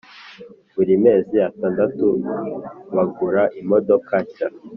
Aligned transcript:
buri 0.75 0.93
mezi 1.05 1.35
atandatu 1.49 2.05
bagura 2.95 3.43
imodoka 3.61 4.13
nshya 4.25 4.47